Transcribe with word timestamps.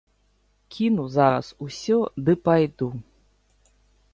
Кіну 0.75 1.03
зараз 1.17 1.49
усё 1.65 1.99
ды 2.29 2.35
пайду. 2.49 2.89